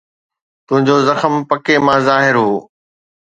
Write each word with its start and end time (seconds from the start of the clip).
تنهنجو 0.67 0.95
زخم 1.07 1.33
پڪي 1.49 1.75
مان 1.85 1.99
ظاهر 2.07 2.35
هو 2.45 2.53